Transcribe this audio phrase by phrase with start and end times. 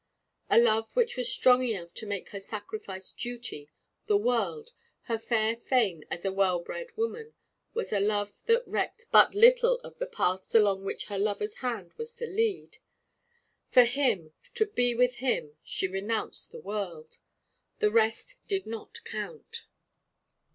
[0.49, 3.69] A love which was strong enough to make her sacrifice duty,
[4.07, 4.71] the world,
[5.03, 7.35] her fair fame as a well bred woman,
[7.75, 11.93] was a love that recked but little of the paths along which her lover's hand
[11.99, 12.77] was to lead.
[13.69, 17.19] For him, to be with him, she renounced the world.
[17.77, 19.67] The rest did not count.